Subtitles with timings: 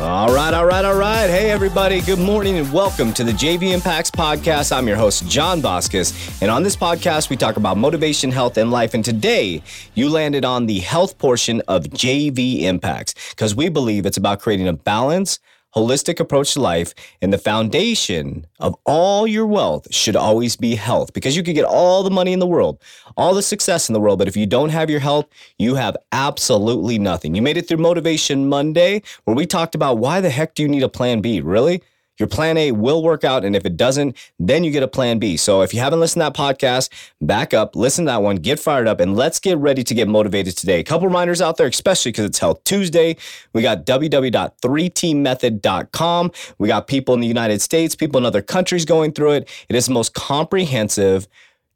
[0.00, 1.28] All right, all right, all right.
[1.28, 2.00] Hey, everybody.
[2.00, 4.74] Good morning and welcome to the JV Impacts Podcast.
[4.74, 6.38] I'm your host, John Vasquez.
[6.40, 8.94] And on this podcast, we talk about motivation, health, and life.
[8.94, 14.16] And today, you landed on the health portion of JV Impacts because we believe it's
[14.16, 15.38] about creating a balance
[15.74, 21.12] holistic approach to life, and the foundation of all your wealth should always be health
[21.12, 22.80] because you could get all the money in the world,
[23.16, 25.26] all the success in the world, but if you don't have your health,
[25.58, 27.34] you have absolutely nothing.
[27.34, 30.68] You made it through Motivation Monday where we talked about why the heck do you
[30.68, 31.40] need a plan B?
[31.40, 31.82] Really?
[32.20, 33.42] Your plan A will work out.
[33.44, 35.38] And if it doesn't, then you get a plan B.
[35.38, 38.60] So if you haven't listened to that podcast, back up, listen to that one, get
[38.60, 40.78] fired up, and let's get ready to get motivated today.
[40.80, 43.16] A couple reminders out there, especially because it's Health Tuesday.
[43.54, 46.32] We got www.3tmethod.com.
[46.58, 49.48] We got people in the United States, people in other countries going through it.
[49.70, 51.26] It is the most comprehensive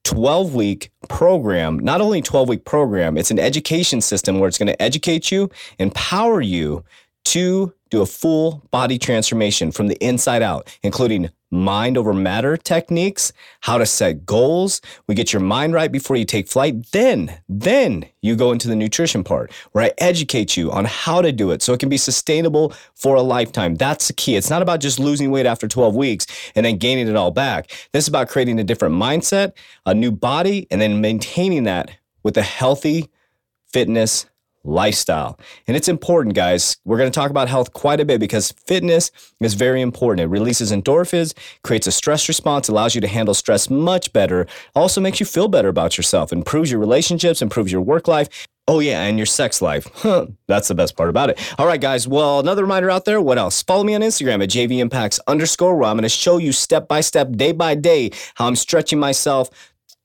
[0.05, 4.67] 12 week program, not only 12 week program, it's an education system where it's going
[4.67, 6.85] to educate you, empower you
[7.25, 13.33] to do a full body transformation from the inside out, including mind over matter techniques,
[13.61, 14.81] how to set goals.
[15.07, 16.91] We get your mind right before you take flight.
[16.91, 21.33] Then, then you go into the nutrition part where I educate you on how to
[21.33, 23.77] do it so it can be sustainable for a lifetime.
[23.77, 24.37] That's the key.
[24.37, 27.71] It's not about just losing weight after 12 weeks and then gaining it all back.
[27.93, 29.53] This is about creating a different mindset,
[29.87, 31.91] a new body, and then maintaining that
[32.23, 33.09] with a healthy
[33.73, 34.27] fitness
[34.65, 35.39] lifestyle.
[35.69, 36.79] And it's important, guys.
[36.85, 40.25] We're going to talk about health quite a bit because fitness is very important.
[40.25, 45.01] It releases endorphins, creates a stress response, allows you to handle stress much better, also
[45.01, 48.49] makes you feel better about yourself, improves your relationships, improves your work life.
[48.67, 49.87] Oh, yeah, and your sex life.
[50.05, 51.39] Huh, that's the best part about it.
[51.59, 52.07] All right, guys.
[52.07, 53.21] Well, another reminder out there.
[53.21, 53.63] What else?
[53.63, 57.01] Follow me on Instagram at JVImpacts underscore, where I'm going to show you step by
[57.01, 59.51] step, day by day, how I'm stretching myself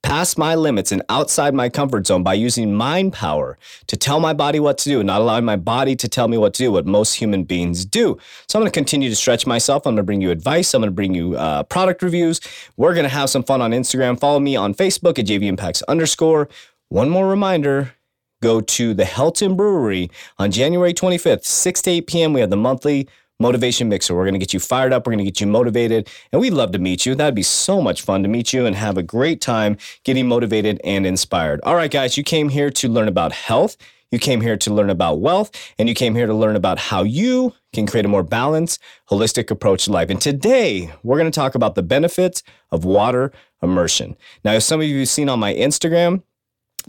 [0.01, 4.33] past my limits and outside my comfort zone by using mind power to tell my
[4.33, 6.85] body what to do, not allowing my body to tell me what to do, what
[6.85, 8.17] most human beings do.
[8.47, 9.85] So I'm going to continue to stretch myself.
[9.85, 10.73] I'm going to bring you advice.
[10.73, 12.39] I'm going to bring you uh, product reviews.
[12.77, 14.19] We're going to have some fun on Instagram.
[14.19, 16.49] Follow me on Facebook at JVImpacts underscore.
[16.87, 17.93] One more reminder.
[18.41, 22.33] Go to the Helton Brewery on January 25th, 6 to 8 p.m.
[22.33, 23.09] We have the monthly
[23.39, 24.13] Motivation Mixer.
[24.13, 25.07] We're going to get you fired up.
[25.07, 26.09] We're going to get you motivated.
[26.31, 27.15] And we'd love to meet you.
[27.15, 30.81] That'd be so much fun to meet you and have a great time getting motivated
[30.83, 31.61] and inspired.
[31.63, 33.77] All right, guys, you came here to learn about health.
[34.11, 37.03] You came here to learn about wealth, and you came here to learn about how
[37.03, 40.09] you can create a more balanced, holistic approach to life.
[40.09, 44.17] And today, we're going to talk about the benefits of water immersion.
[44.43, 46.23] Now, as some of you have seen on my Instagram,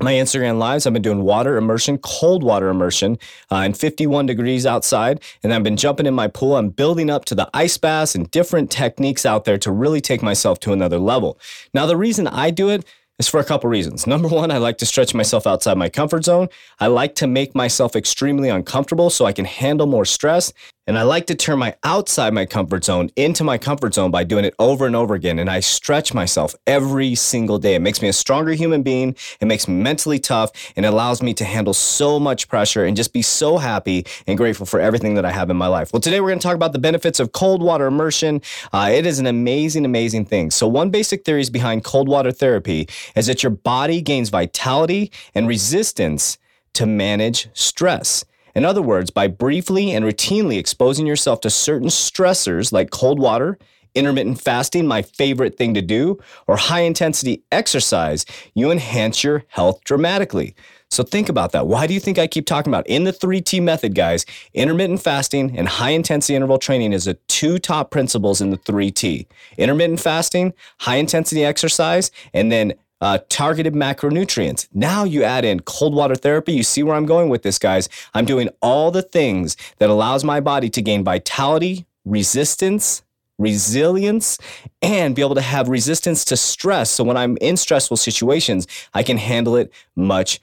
[0.03, 0.87] my Instagram lives.
[0.87, 3.19] I've been doing water immersion, cold water immersion,
[3.53, 6.57] uh, in 51 degrees outside, and I've been jumping in my pool.
[6.57, 10.23] I'm building up to the ice baths and different techniques out there to really take
[10.23, 11.39] myself to another level.
[11.75, 12.85] Now, the reason I do it
[13.19, 14.07] is for a couple reasons.
[14.07, 16.49] Number one, I like to stretch myself outside my comfort zone.
[16.79, 20.55] I like to make myself extremely uncomfortable so I can handle more stress.
[20.91, 24.25] And I like to turn my outside my comfort zone into my comfort zone by
[24.25, 25.39] doing it over and over again.
[25.39, 27.77] And I stretch myself every single day.
[27.77, 29.15] It makes me a stronger human being.
[29.41, 32.97] It makes me mentally tough and it allows me to handle so much pressure and
[32.97, 35.93] just be so happy and grateful for everything that I have in my life.
[35.93, 38.43] Well, today we're going to talk about the benefits of cold water immersion.
[38.73, 40.51] Uh, it is an amazing, amazing thing.
[40.51, 45.13] So, one basic theory is behind cold water therapy is that your body gains vitality
[45.37, 46.37] and resistance
[46.73, 48.25] to manage stress.
[48.55, 53.59] In other words, by briefly and routinely exposing yourself to certain stressors like cold water,
[53.95, 58.25] intermittent fasting, my favorite thing to do, or high intensity exercise,
[58.55, 60.55] you enhance your health dramatically.
[60.91, 61.69] So think about that.
[61.69, 64.27] Why do you think I keep talking about in the 3T method, guys?
[64.55, 69.27] Intermittent fasting and high intensity interval training is the two top principles in the 3T.
[69.57, 74.69] Intermittent fasting, high intensity exercise, and then uh, targeted macronutrients.
[74.73, 76.53] Now you add in cold water therapy.
[76.53, 77.89] You see where I'm going with this, guys.
[78.15, 83.03] I'm doing all the things that allows my body to gain vitality, resistance,
[83.39, 84.39] resilience,
[84.83, 86.91] and be able to have resistance to stress.
[86.91, 90.41] So when I'm in stressful situations, I can handle it much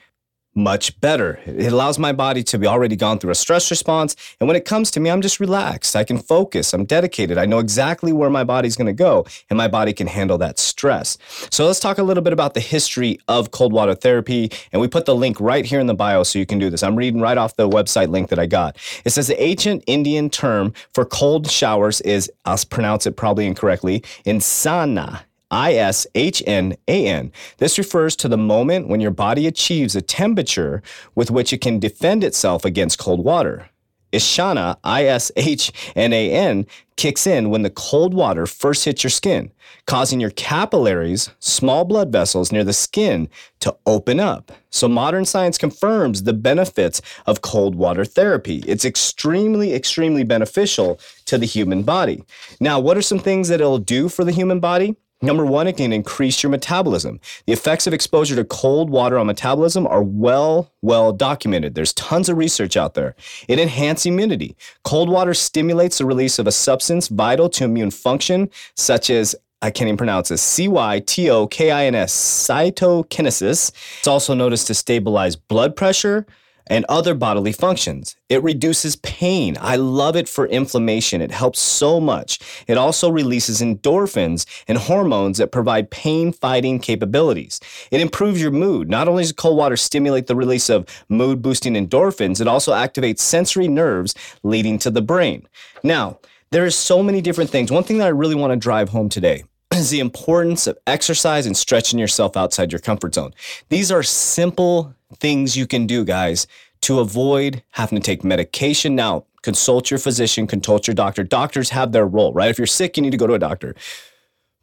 [0.57, 1.39] much better.
[1.45, 4.15] It allows my body to be already gone through a stress response.
[4.39, 5.95] And when it comes to me, I'm just relaxed.
[5.95, 6.73] I can focus.
[6.73, 7.37] I'm dedicated.
[7.37, 10.57] I know exactly where my body's going to go and my body can handle that
[10.57, 11.17] stress.
[11.51, 14.51] So let's talk a little bit about the history of cold water therapy.
[14.71, 16.81] And we put the link right here in the bio so you can do this.
[16.81, 18.77] I'm reading right off the website link that I got.
[19.05, 24.03] It says the ancient Indian term for cold showers is, I'll pronounce it probably incorrectly,
[24.25, 25.21] insana
[25.51, 27.31] I S H N A N.
[27.57, 30.81] This refers to the moment when your body achieves a temperature
[31.15, 33.69] with which it can defend itself against cold water.
[34.13, 36.65] Ishana, I S H N A N,
[36.95, 39.51] kicks in when the cold water first hits your skin,
[39.85, 43.29] causing your capillaries, small blood vessels near the skin,
[43.59, 44.51] to open up.
[44.69, 48.63] So, modern science confirms the benefits of cold water therapy.
[48.67, 52.23] It's extremely, extremely beneficial to the human body.
[52.59, 54.95] Now, what are some things that it'll do for the human body?
[55.21, 57.19] Number one, it can increase your metabolism.
[57.47, 61.73] The effects of exposure to cold water on metabolism are well, well documented.
[61.73, 63.15] There's tons of research out there.
[63.47, 64.55] It enhances immunity.
[64.83, 69.71] Cold water stimulates the release of a substance vital to immune function, such as I
[69.71, 70.43] can't even pronounce this.
[70.43, 73.71] C Y T O K I N S, cytokinesis.
[73.97, 76.27] It's also noticed to stabilize blood pressure,
[76.69, 78.15] and other bodily functions.
[78.29, 79.57] It reduces pain.
[79.59, 81.21] I love it for inflammation.
[81.21, 82.39] It helps so much.
[82.67, 87.59] It also releases endorphins and hormones that provide pain fighting capabilities.
[87.91, 88.89] It improves your mood.
[88.89, 93.19] Not only does cold water stimulate the release of mood boosting endorphins, it also activates
[93.19, 95.47] sensory nerves leading to the brain.
[95.83, 96.19] Now,
[96.51, 97.71] there is so many different things.
[97.71, 99.43] One thing that I really want to drive home today
[99.73, 103.33] is the importance of exercise and stretching yourself outside your comfort zone.
[103.69, 106.47] These are simple things you can do, guys,
[106.81, 108.95] to avoid having to take medication.
[108.95, 111.23] Now, consult your physician, consult your doctor.
[111.23, 112.49] Doctors have their role, right?
[112.49, 113.75] If you're sick, you need to go to a doctor.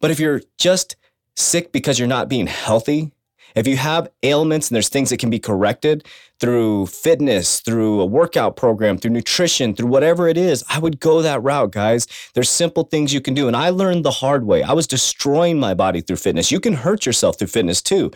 [0.00, 0.96] But if you're just
[1.36, 3.12] sick because you're not being healthy,
[3.54, 6.04] if you have ailments and there's things that can be corrected
[6.40, 11.22] through fitness, through a workout program, through nutrition, through whatever it is, I would go
[11.22, 12.08] that route, guys.
[12.34, 13.46] There's simple things you can do.
[13.46, 14.64] And I learned the hard way.
[14.64, 16.50] I was destroying my body through fitness.
[16.50, 18.10] You can hurt yourself through fitness too.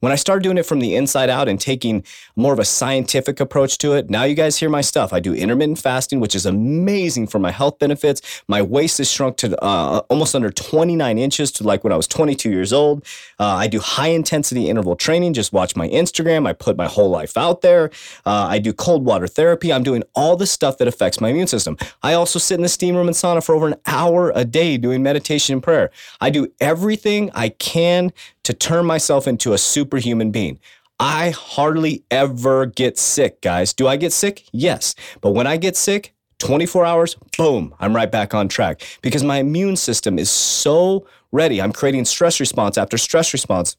[0.00, 2.04] When I started doing it from the inside out and taking
[2.34, 5.12] more of a scientific approach to it, now you guys hear my stuff.
[5.12, 8.42] I do intermittent fasting, which is amazing for my health benefits.
[8.48, 12.06] My waist is shrunk to uh, almost under 29 inches to like when I was
[12.08, 13.04] 22 years old.
[13.38, 15.34] Uh, I do high intensity interval training.
[15.34, 16.48] Just watch my Instagram.
[16.48, 17.90] I put my whole life out there.
[18.24, 19.70] Uh, I do cold water therapy.
[19.70, 21.76] I'm doing all the stuff that affects my immune system.
[22.02, 24.78] I also sit in the steam room and sauna for over an hour a day
[24.78, 25.90] doing meditation and prayer.
[26.22, 28.14] I do everything I can
[28.44, 30.58] to turn myself into a superhuman being.
[30.98, 33.72] I hardly ever get sick, guys.
[33.72, 34.44] Do I get sick?
[34.52, 34.94] Yes.
[35.22, 39.38] But when I get sick, 24 hours, boom, I'm right back on track because my
[39.38, 41.60] immune system is so ready.
[41.60, 43.76] I'm creating stress response after stress response.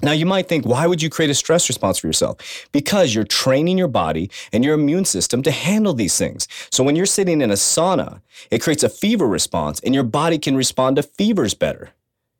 [0.00, 2.68] Now, you might think, why would you create a stress response for yourself?
[2.70, 6.46] Because you're training your body and your immune system to handle these things.
[6.70, 8.20] So, when you're sitting in a sauna,
[8.50, 11.90] it creates a fever response and your body can respond to fevers better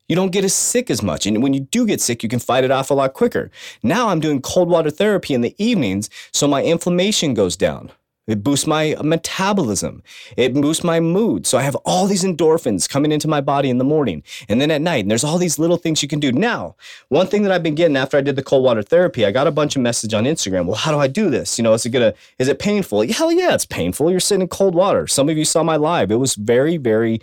[0.08, 1.26] you don't get as sick as much.
[1.26, 3.50] And when you do get sick, you can fight it off a lot quicker.
[3.82, 7.92] Now I'm doing cold water therapy in the evenings, so my inflammation goes down.
[8.28, 10.02] It boosts my metabolism.
[10.36, 11.46] It boosts my mood.
[11.46, 14.70] So I have all these endorphins coming into my body in the morning and then
[14.70, 15.04] at night.
[15.04, 16.30] And there's all these little things you can do.
[16.30, 16.76] Now,
[17.08, 19.46] one thing that I've been getting after I did the cold water therapy, I got
[19.46, 20.66] a bunch of message on Instagram.
[20.66, 21.58] Well, how do I do this?
[21.58, 23.08] You know, is it gonna, is it painful?
[23.08, 24.10] Hell yeah, it's painful.
[24.10, 25.06] You're sitting in cold water.
[25.06, 26.10] Some of you saw my live.
[26.10, 27.22] It was very, very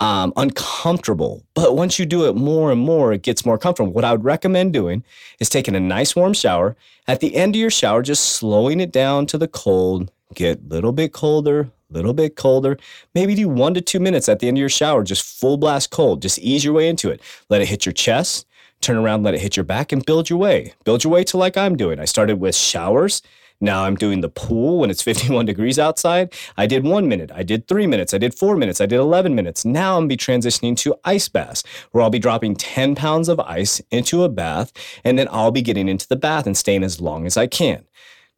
[0.00, 1.44] um, uncomfortable.
[1.54, 3.92] But once you do it more and more, it gets more comfortable.
[3.92, 5.04] What I would recommend doing
[5.38, 6.76] is taking a nice warm shower.
[7.08, 10.74] At the end of your shower, just slowing it down to the cold, get a
[10.74, 12.76] little bit colder, little bit colder.
[13.14, 15.90] Maybe do one to two minutes at the end of your shower, just full blast
[15.90, 16.22] cold.
[16.22, 17.20] Just ease your way into it.
[17.48, 18.46] Let it hit your chest,
[18.80, 20.74] turn around, let it hit your back, and build your way.
[20.84, 22.00] Build your way to like I'm doing.
[22.00, 23.22] I started with showers.
[23.60, 26.32] Now I'm doing the pool when it's 51 degrees outside.
[26.56, 27.30] I did one minute.
[27.34, 28.12] I did three minutes.
[28.14, 28.80] I did four minutes.
[28.80, 29.64] I did 11 minutes.
[29.64, 33.80] Now I'm be transitioning to ice baths where I'll be dropping 10 pounds of ice
[33.90, 34.72] into a bath
[35.04, 37.84] and then I'll be getting into the bath and staying as long as I can.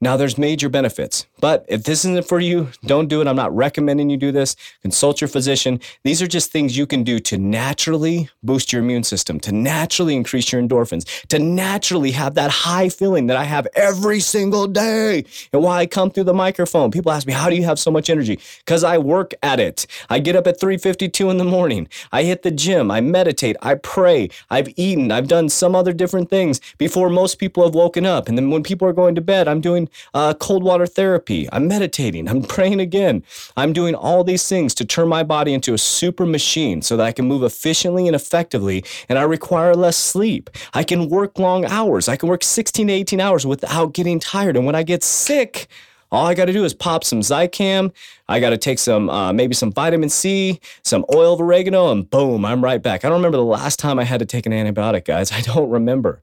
[0.00, 3.26] Now, there's major benefits, but if this isn't for you, don't do it.
[3.28, 4.56] I'm not recommending you do this.
[4.82, 5.80] Consult your physician.
[6.04, 10.16] These are just things you can do to naturally boost your immune system, to naturally
[10.16, 15.24] increase your endorphins, to naturally have that high feeling that I have every single day.
[15.52, 17.90] And why I come through the microphone, people ask me, how do you have so
[17.90, 18.40] much energy?
[18.58, 19.86] Because I work at it.
[20.10, 21.88] I get up at 3.52 in the morning.
[22.10, 22.90] I hit the gym.
[22.90, 23.56] I meditate.
[23.62, 24.28] I pray.
[24.50, 25.12] I've eaten.
[25.12, 28.28] I've done some other different things before most people have woken up.
[28.28, 31.27] And then when people are going to bed, I'm doing uh, cold water therapy.
[31.52, 32.28] I'm meditating.
[32.28, 33.22] I'm praying again.
[33.56, 37.04] I'm doing all these things to turn my body into a super machine so that
[37.04, 40.50] I can move efficiently and effectively and I require less sleep.
[40.74, 42.08] I can work long hours.
[42.08, 44.56] I can work 16 to 18 hours without getting tired.
[44.56, 45.68] And when I get sick,
[46.10, 47.92] all I got to do is pop some Zicam.
[48.28, 52.08] I got to take some, uh, maybe some vitamin C, some oil of oregano, and
[52.08, 53.04] boom, I'm right back.
[53.04, 55.32] I don't remember the last time I had to take an antibiotic, guys.
[55.38, 56.22] I don't remember.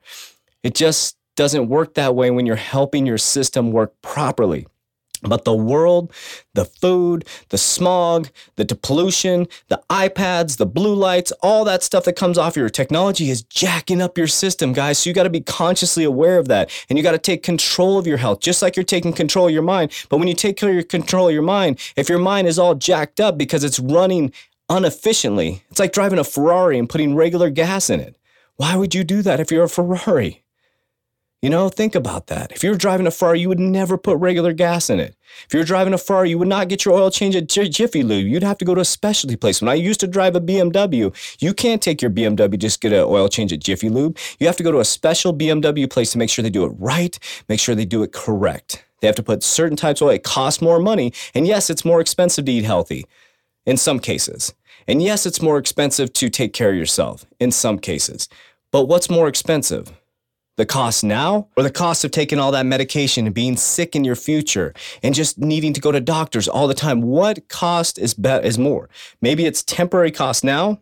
[0.64, 4.68] It just doesn't work that way when you're helping your system work properly.
[5.28, 6.14] But the world,
[6.54, 12.16] the food, the smog, the pollution, the iPads, the blue lights, all that stuff that
[12.16, 15.00] comes off your technology is jacking up your system, guys.
[15.00, 16.72] So you got to be consciously aware of that.
[16.90, 19.54] And you got to take control of your health, just like you're taking control of
[19.54, 19.92] your mind.
[20.10, 23.38] But when you take control of your mind, if your mind is all jacked up
[23.38, 24.32] because it's running
[24.70, 28.16] inefficiently, it's like driving a Ferrari and putting regular gas in it.
[28.58, 30.45] Why would you do that if you're a Ferrari?
[31.46, 32.52] You know, think about that.
[32.52, 35.16] If you're driving a Ferrari, you would never put regular gas in it.
[35.46, 38.26] If you're driving a Ferrari, you would not get your oil change at Jiffy Lube.
[38.26, 39.62] You'd have to go to a specialty place.
[39.62, 43.04] When I used to drive a BMW, you can't take your BMW just get an
[43.04, 44.18] oil change at Jiffy Lube.
[44.40, 46.74] You have to go to a special BMW place to make sure they do it
[46.80, 48.84] right, make sure they do it correct.
[49.02, 50.16] They have to put certain types of oil.
[50.16, 51.14] It costs more money.
[51.36, 53.06] And yes, it's more expensive to eat healthy
[53.68, 54.52] in some cases.
[54.88, 58.30] And yes, it's more expensive to take care of yourself in some cases.
[58.72, 59.94] But what's more expensive?
[60.58, 64.06] The cost now or the cost of taking all that medication and being sick in
[64.06, 67.02] your future and just needing to go to doctors all the time?
[67.02, 68.90] What cost is be- is more?
[69.22, 70.80] Maybe it's temporary cost now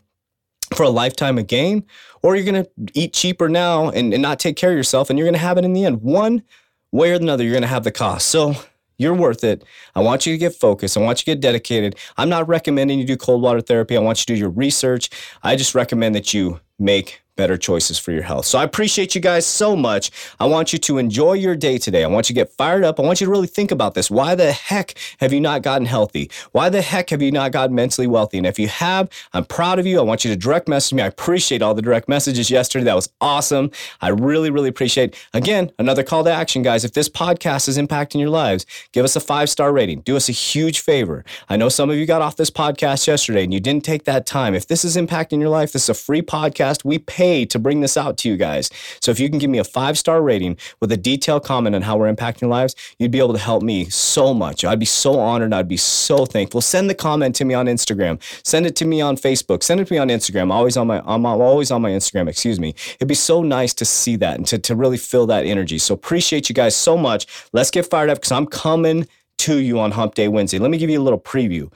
[0.75, 1.85] for a lifetime of gain,
[2.21, 5.31] or you're to eat cheaper now and, and not take care of yourself and you're
[5.31, 6.01] to have it in the end.
[6.01, 6.43] One
[6.91, 8.27] way or another, you're to have the cost.
[8.27, 8.55] So
[8.97, 9.63] you're worth it.
[9.95, 10.97] I want you to get focused.
[10.97, 11.95] I want you to get dedicated.
[12.17, 13.97] I'm not recommending you do cold water therapy.
[13.97, 15.09] I want you to do your research.
[15.41, 18.45] I just recommend that you make better choices for your health.
[18.45, 20.11] So I appreciate you guys so much.
[20.39, 22.03] I want you to enjoy your day today.
[22.03, 22.99] I want you to get fired up.
[22.99, 24.11] I want you to really think about this.
[24.11, 26.29] Why the heck have you not gotten healthy?
[26.51, 28.37] Why the heck have you not gotten mentally wealthy?
[28.37, 29.99] And if you have, I'm proud of you.
[29.99, 31.01] I want you to direct message me.
[31.01, 32.85] I appreciate all the direct messages yesterday.
[32.85, 33.71] That was awesome.
[34.01, 35.15] I really, really appreciate.
[35.33, 36.85] Again, another call to action, guys.
[36.85, 40.01] If this podcast is impacting your lives, give us a five star rating.
[40.01, 41.25] Do us a huge favor.
[41.49, 44.25] I know some of you got off this podcast yesterday and you didn't take that
[44.25, 44.53] time.
[44.53, 46.85] If this is impacting your life, this is a free podcast.
[46.85, 48.69] We pay pay to bring this out to you guys.
[49.01, 51.81] So if you can give me a five star rating with a detailed comment on
[51.81, 54.65] how we're impacting lives, you'd be able to help me so much.
[54.65, 55.53] I'd be so honored.
[55.53, 56.61] I'd be so thankful.
[56.61, 58.15] Send the comment to me on Instagram.
[58.45, 59.63] Send it to me on Facebook.
[59.63, 60.51] Send it to me on Instagram.
[60.51, 62.27] Always on my, I'm always on my Instagram.
[62.27, 62.75] Excuse me.
[62.95, 65.77] It'd be so nice to see that and to, to really feel that energy.
[65.77, 67.25] So appreciate you guys so much.
[67.53, 69.07] Let's get fired up because I'm coming
[69.39, 70.59] to you on Hump Day Wednesday.
[70.59, 71.71] Let me give you a little preview.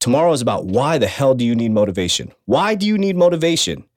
[0.00, 2.32] Tomorrow is about why the hell do you need motivation?
[2.46, 3.87] Why do you need motivation?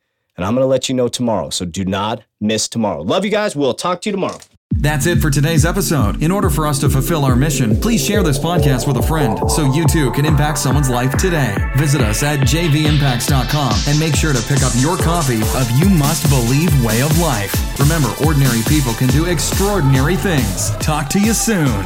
[0.42, 1.52] And I'm going to let you know tomorrow.
[1.52, 3.04] So do not miss tomorrow.
[3.04, 3.56] Love you guys.
[3.56, 4.40] We'll talk to you tomorrow.
[4.74, 6.24] That's it for today's episode.
[6.24, 9.52] In order for us to fulfill our mission, please share this podcast with a friend
[9.52, 11.56] so you too can impact someone's life today.
[11.78, 16.28] Visit us at jvimpacts.com and make sure to pick up your copy of You Must
[16.28, 17.54] Believe Way of Life.
[17.80, 20.72] Remember, ordinary people can do extraordinary things.
[20.78, 21.86] Talk to you soon.